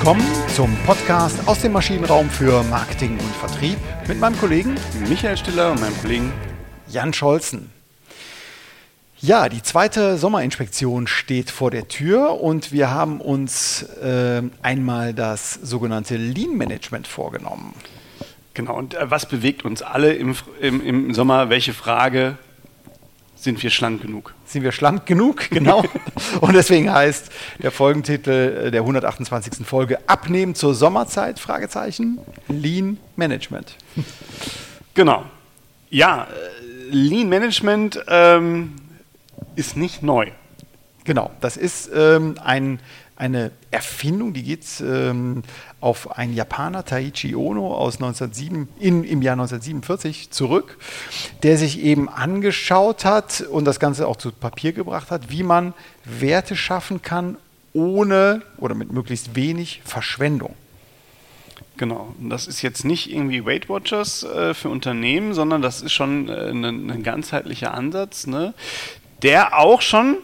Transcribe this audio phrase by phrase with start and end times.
[0.00, 0.24] willkommen
[0.56, 3.76] zum Podcast aus dem Maschinenraum für Marketing und Vertrieb
[4.08, 4.74] mit meinem Kollegen
[5.06, 6.32] Michael Stiller und meinem Kollegen
[6.88, 7.70] Jan Scholzen.
[9.20, 15.52] Ja, die zweite Sommerinspektion steht vor der Tür und wir haben uns äh, einmal das
[15.52, 17.74] sogenannte Lean Management vorgenommen.
[18.54, 21.50] Genau, und äh, was bewegt uns alle im, im, im Sommer?
[21.50, 22.38] Welche Frage
[23.40, 24.34] sind wir schlank genug?
[24.44, 25.40] Sind wir schlank genug?
[25.50, 25.84] Genau.
[26.40, 27.30] Und deswegen heißt
[27.62, 29.66] der Folgentitel äh, der 128.
[29.66, 31.38] Folge Abnehmen zur Sommerzeit?
[31.38, 32.18] Fragezeichen.
[32.48, 33.76] Lean Management.
[34.94, 35.24] Genau.
[35.88, 38.76] Ja, äh, Lean Management ähm,
[39.56, 40.30] ist nicht neu.
[41.04, 42.78] Genau, das ist ähm, ein,
[43.20, 45.42] eine Erfindung, die geht ähm,
[45.80, 50.78] auf einen Japaner, Taichi Ono, aus 1907, in, im Jahr 1947 zurück,
[51.42, 55.74] der sich eben angeschaut hat und das Ganze auch zu Papier gebracht hat, wie man
[56.04, 57.36] Werte schaffen kann
[57.74, 60.54] ohne oder mit möglichst wenig Verschwendung.
[61.76, 62.14] Genau.
[62.18, 66.50] Das ist jetzt nicht irgendwie Weight Watchers äh, für Unternehmen, sondern das ist schon äh,
[66.50, 68.54] ein, ein ganzheitlicher Ansatz, ne?
[69.22, 70.16] der auch schon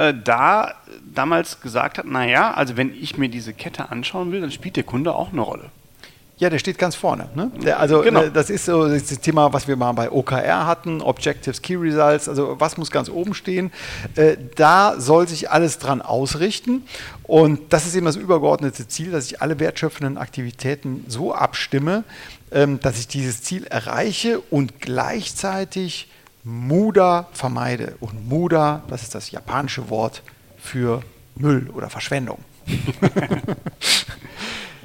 [0.00, 0.74] äh, da
[1.14, 4.84] damals gesagt hat, naja, also wenn ich mir diese Kette anschauen will, dann spielt der
[4.84, 5.70] Kunde auch eine Rolle.
[6.38, 7.28] Ja, der steht ganz vorne.
[7.34, 7.50] Ne?
[7.62, 8.22] Der, also genau.
[8.22, 12.30] äh, das ist so das Thema, was wir mal bei OKR hatten, Objectives, Key Results,
[12.30, 13.72] also was muss ganz oben stehen.
[14.14, 16.84] Äh, da soll sich alles dran ausrichten
[17.24, 22.04] und das ist eben das übergeordnete Ziel, dass ich alle wertschöpfenden Aktivitäten so abstimme,
[22.52, 26.08] ähm, dass ich dieses Ziel erreiche und gleichzeitig
[26.44, 27.96] Muda vermeide.
[28.00, 30.22] Und Muda, das ist das japanische Wort
[30.58, 31.02] für
[31.36, 32.38] Müll oder Verschwendung.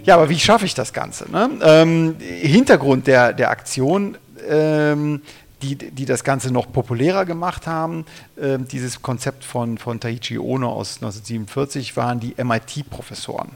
[0.04, 1.32] ja, aber wie schaffe ich das Ganze?
[1.32, 1.50] Ne?
[1.62, 5.22] Ähm, Hintergrund der, der Aktion, ähm,
[5.62, 8.06] die, die das Ganze noch populärer gemacht haben,
[8.40, 13.52] ähm, dieses Konzept von, von Taichi Ono aus 1947, waren die MIT-Professoren.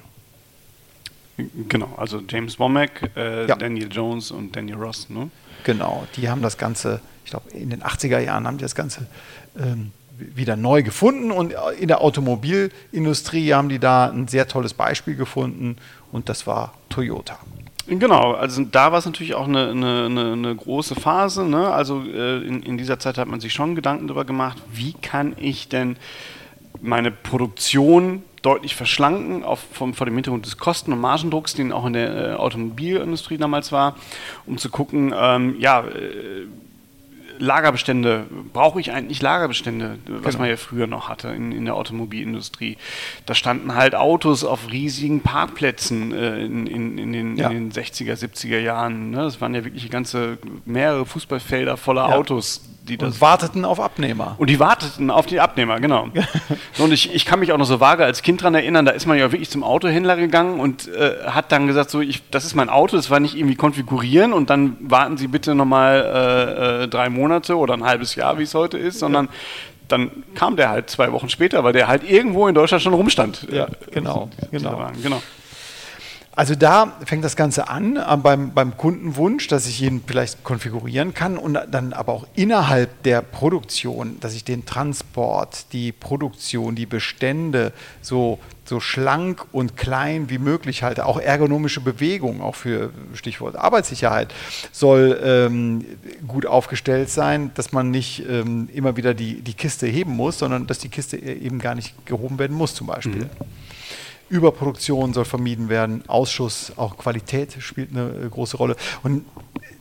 [1.69, 3.55] Genau, also James Womack, äh, ja.
[3.55, 5.09] Daniel Jones und Daniel Ross.
[5.09, 5.29] Ne?
[5.63, 9.07] Genau, die haben das Ganze, ich glaube, in den 80er Jahren haben die das Ganze
[9.57, 15.15] ähm, wieder neu gefunden und in der Automobilindustrie haben die da ein sehr tolles Beispiel
[15.15, 15.77] gefunden
[16.11, 17.37] und das war Toyota.
[17.87, 21.43] Genau, also da war es natürlich auch eine, eine, eine große Phase.
[21.43, 21.71] Ne?
[21.71, 25.35] Also äh, in, in, dieser Zeit hat man sich schon Gedanken darüber gemacht, wie kann
[25.39, 25.97] ich denn
[26.81, 31.85] meine Produktion deutlich verschlanken, auf, vom, vor dem Hintergrund des Kosten- und Margendrucks, den auch
[31.85, 33.95] in der äh, Automobilindustrie damals war,
[34.45, 36.47] um zu gucken, ähm, ja, äh,
[37.39, 40.39] Lagerbestände, brauche ich eigentlich Lagerbestände, was genau.
[40.39, 42.77] man ja früher noch hatte in, in der Automobilindustrie.
[43.25, 47.49] Da standen halt Autos auf riesigen Parkplätzen äh, in, in, in, den, ja.
[47.49, 49.11] in, den, 60er, 70er Jahren.
[49.11, 49.17] Ne?
[49.17, 52.15] Das waren ja wirklich ganze, mehrere Fußballfelder voller ja.
[52.15, 53.15] Autos, die das.
[53.15, 54.35] Und warteten auf Abnehmer.
[54.37, 56.09] Und die warteten auf die Abnehmer, genau.
[56.77, 59.05] und ich, ich kann mich auch noch so vage als Kind daran erinnern, da ist
[59.05, 62.55] man ja wirklich zum Autohändler gegangen und äh, hat dann gesagt, so, ich, das ist
[62.55, 66.87] mein Auto, das war nicht irgendwie konfigurieren und dann warten Sie bitte nochmal äh, äh,
[66.87, 69.31] drei Monate oder ein halbes Jahr, wie es heute ist, sondern ja.
[69.87, 73.47] dann kam der halt zwei Wochen später, weil der halt irgendwo in Deutschland schon rumstand.
[73.51, 74.29] Ja, genau.
[74.51, 74.91] genau.
[75.01, 75.21] genau.
[76.39, 81.13] Also da fängt das Ganze an äh, beim, beim Kundenwunsch, dass ich ihn vielleicht konfigurieren
[81.13, 86.85] kann und dann aber auch innerhalb der Produktion, dass ich den Transport, die Produktion, die
[86.85, 88.39] Bestände so,
[88.69, 91.05] so schlank und klein wie möglich halte.
[91.05, 94.33] Auch ergonomische Bewegung, auch für Stichwort Arbeitssicherheit,
[94.71, 95.85] soll ähm,
[96.27, 100.67] gut aufgestellt sein, dass man nicht ähm, immer wieder die, die Kiste heben muss, sondern
[100.67, 103.25] dass die Kiste eben gar nicht gehoben werden muss zum Beispiel.
[103.25, 103.29] Mhm.
[104.29, 108.75] Überproduktion soll vermieden werden, Ausschuss, auch Qualität spielt eine äh, große Rolle.
[109.01, 109.25] Und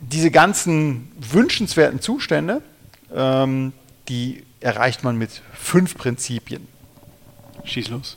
[0.00, 2.62] diese ganzen wünschenswerten Zustände,
[3.14, 3.74] ähm,
[4.08, 6.66] die erreicht man mit fünf Prinzipien.
[7.64, 8.16] Schieß los.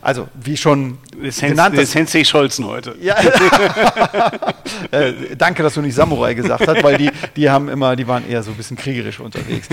[0.00, 0.98] Also, wie schon
[1.30, 1.76] Sen genannt.
[1.76, 2.94] Der Sensei Scholzen heute.
[3.00, 3.16] Ja.
[4.90, 8.28] äh, danke, dass du nicht Samurai gesagt hast, weil die, die haben immer, die waren
[8.28, 9.68] eher so ein bisschen kriegerisch unterwegs.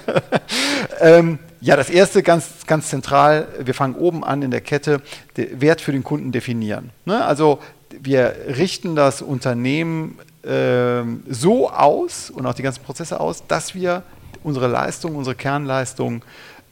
[1.00, 5.02] ähm, ja, das erste ganz, ganz zentral, wir fangen oben an in der Kette,
[5.34, 6.90] Wert für den Kunden definieren.
[7.04, 7.22] Ne?
[7.24, 7.58] Also
[7.90, 14.02] wir richten das Unternehmen äh, so aus und auch die ganzen Prozesse aus, dass wir
[14.42, 16.22] unsere Leistung, unsere Kernleistung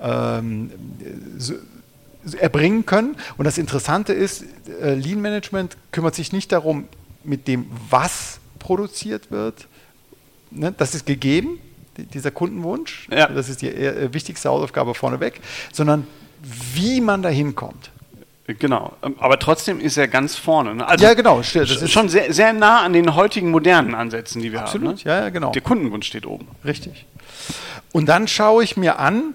[0.01, 0.71] ähm,
[1.37, 1.55] so,
[2.35, 3.17] erbringen können.
[3.37, 4.45] Und das Interessante ist,
[4.81, 6.89] äh, Lean Management kümmert sich nicht darum,
[7.25, 9.67] mit dem, was produziert wird.
[10.51, 10.73] Ne?
[10.77, 11.61] Das ist gegeben,
[11.97, 13.27] dieser Kundenwunsch, ja.
[13.27, 15.41] das ist die äh, wichtigste Hausaufgabe vorneweg,
[15.73, 16.07] sondern
[16.75, 17.91] wie man da hinkommt.
[18.47, 20.75] Genau, ähm, aber trotzdem ist er ganz vorne.
[20.75, 20.89] Ne?
[20.89, 21.39] Also ja, genau.
[21.39, 24.93] Das ist schon sehr, sehr nah an den heutigen modernen Ansätzen, die wir absolut, haben.
[24.95, 25.19] Absolut, ne?
[25.19, 25.51] ja, ja, genau.
[25.53, 26.49] Der Kundenwunsch steht oben.
[26.65, 27.05] Richtig.
[27.93, 29.35] Und dann schaue ich mir an,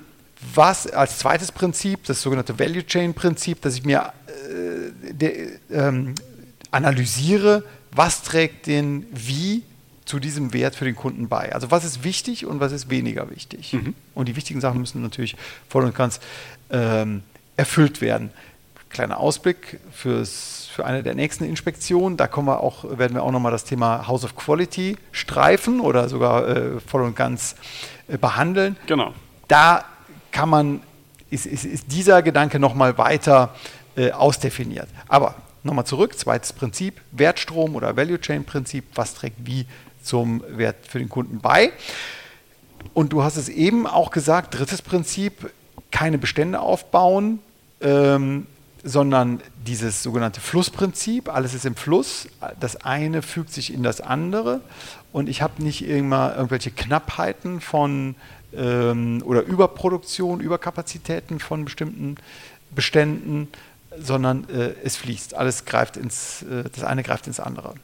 [0.54, 5.34] was als zweites Prinzip, das sogenannte Value Chain Prinzip, dass ich mir äh, der,
[5.72, 6.16] ähm,
[6.72, 9.64] analysiere, was trägt den wie
[10.06, 11.54] zu diesem Wert für den Kunden bei.
[11.54, 13.74] Also was ist wichtig und was ist weniger wichtig.
[13.74, 13.96] Mhm.
[14.14, 15.36] Und die wichtigen Sachen müssen natürlich
[15.70, 16.20] voll und ganz
[16.70, 17.24] ähm,
[17.56, 18.32] erfüllt werden.
[18.90, 22.18] Kleiner Ausblick fürs, für eine der nächsten Inspektionen.
[22.18, 26.10] Da kommen wir auch, werden wir auch nochmal das Thema House of Quality streifen oder
[26.10, 27.56] sogar äh, voll und ganz
[28.08, 28.76] äh, behandeln.
[28.86, 29.14] Genau.
[29.48, 29.86] Da
[30.34, 30.82] kann man,
[31.30, 33.56] ist, ist, ist dieser Gedanke nochmal weiter
[33.96, 34.90] äh, ausdefiniert.
[35.08, 39.66] Aber nochmal zurück, zweites Prinzip, Wertstrom oder Value Chain Prinzip, was trägt wie
[40.02, 41.72] zum Wert für den Kunden bei.
[42.94, 45.52] Und du hast es eben auch gesagt, drittes Prinzip,
[45.92, 47.40] keine Bestände aufbauen,
[47.80, 48.48] ähm,
[48.84, 52.28] sondern dieses sogenannte Flussprinzip, alles ist im Fluss,
[52.60, 54.60] das eine fügt sich in das andere
[55.14, 58.16] und ich habe nicht immer irgendwelche Knappheiten von
[58.56, 62.16] ähm, oder Überproduktion, Überkapazitäten von bestimmten
[62.72, 63.48] Beständen,
[63.98, 65.36] sondern äh, es fließt.
[65.36, 67.76] Alles greift ins, äh, das eine greift ins andere.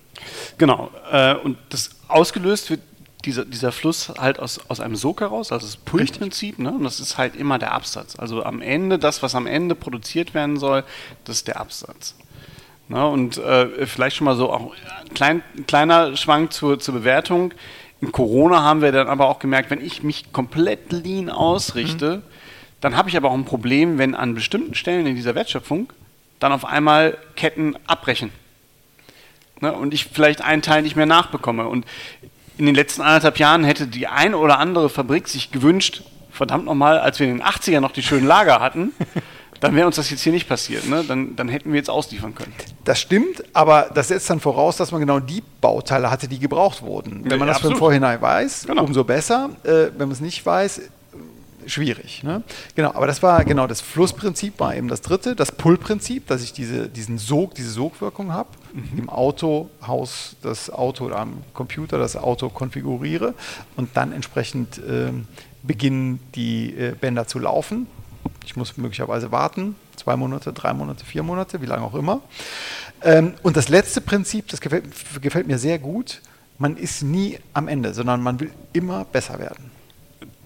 [0.57, 0.89] Genau.
[1.11, 2.81] Äh, und das ausgelöst wird
[3.25, 6.71] dieser, dieser Fluss halt aus, aus einem Sog heraus, also das Pull-Prinzip, ne?
[6.71, 8.17] und das ist halt immer der Absatz.
[8.17, 10.83] Also am Ende, das, was am Ende produziert werden soll,
[11.25, 12.15] das ist der Absatz.
[12.87, 13.05] Ne?
[13.05, 17.53] Und äh, vielleicht schon mal so auch ein klein, kleiner Schwank zur, zur Bewertung.
[18.01, 22.21] In Corona haben wir dann aber auch gemerkt, wenn ich mich komplett lean ausrichte, mhm.
[22.81, 25.91] dann habe ich aber auch ein Problem, wenn an bestimmten Stellen in dieser Wertschöpfung
[26.39, 28.31] dann auf einmal Ketten abbrechen.
[29.59, 29.73] Ne?
[29.73, 31.67] Und ich vielleicht einen Teil nicht mehr nachbekomme.
[31.67, 31.85] Und
[32.57, 36.99] in den letzten anderthalb Jahren hätte die ein oder andere Fabrik sich gewünscht, verdammt nochmal,
[36.99, 38.93] als wir in den 80ern noch die schönen Lager hatten,
[39.59, 40.87] dann wäre uns das jetzt hier nicht passiert.
[40.87, 41.03] Ne?
[41.07, 42.53] Dann, dann hätten wir jetzt ausliefern können.
[42.83, 46.81] Das stimmt, aber das setzt dann voraus, dass man genau die Bauteile hatte, die gebraucht
[46.81, 47.23] wurden.
[47.23, 47.77] Wenn man ja, das absolut.
[47.77, 48.83] von vorhinein weiß, genau.
[48.83, 49.49] umso besser.
[49.63, 50.81] Äh, wenn man es nicht weiß,
[51.69, 52.23] schwierig.
[52.23, 52.43] Ne?
[52.75, 56.53] Genau, aber das war genau das Flussprinzip war eben das dritte, das Pull-Prinzip, dass ich
[56.53, 58.99] diese, diesen Sog, diese Sogwirkung habe, mhm.
[58.99, 63.33] im Autohaus das Auto oder am Computer das Auto konfiguriere
[63.75, 65.11] und dann entsprechend äh,
[65.63, 67.87] beginnen die äh, Bänder zu laufen.
[68.45, 72.21] Ich muss möglicherweise warten, zwei Monate, drei Monate, vier Monate, wie lange auch immer.
[73.01, 74.85] Ähm, und das letzte Prinzip, das gefällt,
[75.21, 76.21] gefällt mir sehr gut,
[76.57, 79.78] man ist nie am Ende, sondern man will immer besser werden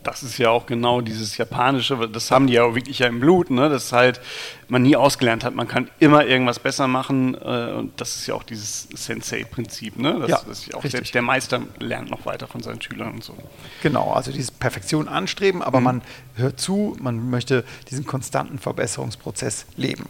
[0.03, 3.19] das ist ja auch genau dieses Japanische, das haben die ja auch wirklich ja im
[3.19, 3.69] Blut, ne?
[3.69, 4.21] dass halt
[4.67, 8.35] man nie ausgelernt hat, man kann immer irgendwas besser machen äh, und das ist ja
[8.35, 10.17] auch dieses Sensei-Prinzip, ne?
[10.19, 13.13] Das, ja, das ist ja auch der, der, Meister lernt noch weiter von seinen Schülern
[13.13, 13.35] und so.
[13.81, 15.85] Genau, also dieses Perfektion anstreben, aber mhm.
[15.85, 16.01] man
[16.35, 20.05] hört zu, man möchte diesen konstanten Verbesserungsprozess leben.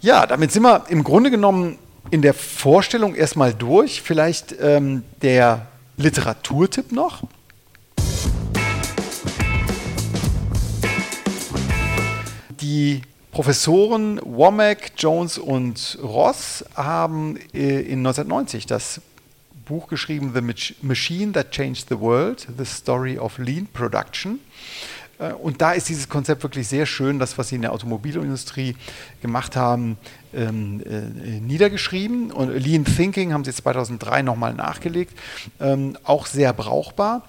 [0.00, 1.78] Ja, damit sind wir im Grunde genommen
[2.10, 4.02] in der Vorstellung erstmal durch.
[4.02, 7.22] Vielleicht ähm, der Literaturtipp noch.
[12.76, 13.00] Die
[13.32, 19.00] Professoren Womack, Jones und Ross haben äh, in 1990 das
[19.64, 24.40] Buch geschrieben, The Machine That Changed the World, The Story of Lean Production.
[25.18, 28.76] Äh, und da ist dieses Konzept wirklich sehr schön, das, was sie in der Automobilindustrie
[29.22, 29.96] gemacht haben,
[30.34, 32.30] ähm, äh, niedergeschrieben.
[32.30, 35.18] Und Lean Thinking haben sie 2003 nochmal nachgelegt,
[35.60, 37.26] ähm, auch sehr brauchbar.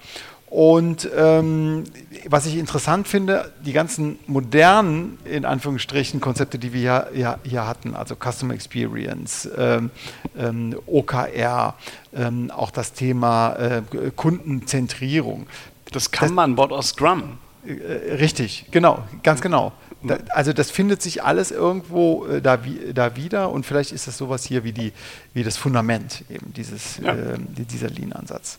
[0.50, 1.84] Und ähm,
[2.26, 7.94] was ich interessant finde, die ganzen modernen, in Anführungsstrichen, Konzepte, die wir hier, hier, hatten,
[7.94, 9.90] also Customer Experience, ähm,
[10.38, 11.74] ähm, OKR,
[12.14, 13.82] ähm, auch das Thema äh,
[14.16, 15.46] Kundenzentrierung.
[15.92, 17.38] Das kann das, man Bord aus Scrum.
[17.66, 19.72] Äh, richtig, genau, ganz genau.
[20.02, 22.58] Da, also das findet sich alles irgendwo äh, da,
[22.94, 24.92] da wieder und vielleicht ist das sowas hier wie, die,
[25.34, 27.12] wie das Fundament eben dieses, ja.
[27.12, 28.56] äh, dieser Lean-Ansatz.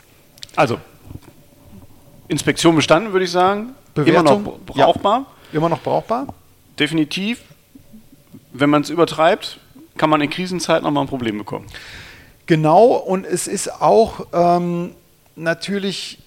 [0.55, 0.79] Also
[2.29, 3.75] Inspektion bestanden, würde ich sagen.
[3.93, 5.25] Bewertung, immer noch brauchbar.
[5.51, 6.27] Ja, immer noch brauchbar?
[6.79, 7.41] Definitiv.
[8.53, 9.59] Wenn man es übertreibt,
[9.97, 11.67] kann man in Krisenzeiten nochmal ein Problem bekommen.
[12.45, 14.91] Genau, und es ist auch ähm,
[15.35, 16.19] natürlich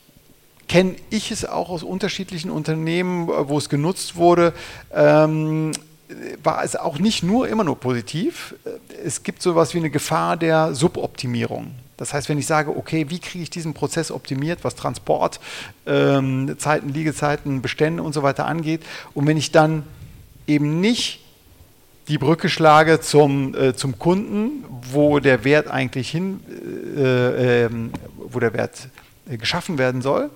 [0.68, 4.54] kenne ich es auch aus unterschiedlichen Unternehmen, wo es genutzt wurde,
[4.94, 5.72] ähm,
[6.42, 8.54] war es auch nicht nur immer nur positiv.
[9.04, 11.72] Es gibt sowas wie eine Gefahr der Suboptimierung.
[11.96, 15.38] Das heißt, wenn ich sage, okay, wie kriege ich diesen Prozess optimiert, was Transport,
[15.86, 18.82] ähm, Zeiten, Liegezeiten, Bestände und so weiter angeht,
[19.14, 19.84] und wenn ich dann
[20.46, 21.20] eben nicht
[22.08, 26.40] die Brücke schlage zum, äh, zum Kunden, wo der Wert eigentlich hin,
[26.96, 27.70] äh, äh,
[28.16, 28.88] wo der Wert
[29.30, 30.30] äh, geschaffen werden soll,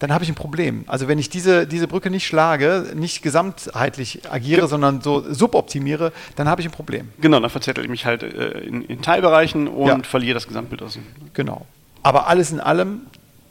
[0.00, 0.84] dann habe ich ein Problem.
[0.86, 6.12] Also wenn ich diese, diese Brücke nicht schlage, nicht gesamtheitlich agiere, Ge sondern so suboptimiere,
[6.36, 7.10] dann habe ich ein Problem.
[7.20, 10.02] Genau, dann verzettel ich mich halt äh, in, in, Teilbereichen und ja.
[10.02, 10.98] verliere das Gesamtbild aus.
[11.34, 11.66] Genau.
[12.02, 13.02] Aber alles in allem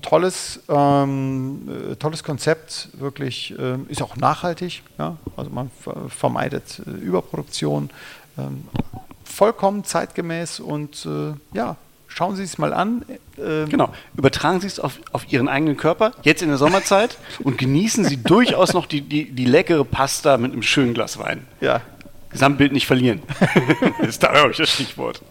[0.02, 4.82] tolles, ähm, äh, tolles Konzept, wirklich, ähm, ist auch nachhaltig.
[4.98, 5.18] Ja?
[5.38, 5.70] Also man
[6.08, 7.92] vermeidet äh, Überproduktion.
[8.40, 8.64] Ähm,
[9.24, 11.76] vollkommen zeitgemäß und äh, ja,
[12.08, 13.06] schauen Sie es mal an.
[13.44, 17.58] Ähm genau, übertragen Sie es auf, auf Ihren eigenen Körper, jetzt in der Sommerzeit, und
[17.58, 21.46] genießen Sie durchaus noch die, die, die leckere Pasta mit einem schönen Glas Wein.
[21.62, 21.82] Ja,
[22.32, 23.22] Gesamtbild nicht verlieren.
[24.00, 25.22] das ist da, glaube ich, das Stichwort.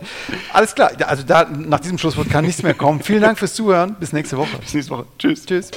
[0.52, 3.00] Alles klar, also da, nach diesem Schlusswort kann nichts mehr kommen.
[3.02, 3.94] Vielen Dank fürs Zuhören.
[4.00, 4.58] Bis nächste Woche.
[4.58, 5.06] Bis nächste Woche.
[5.18, 5.46] Tschüss.
[5.46, 5.70] Tschüss.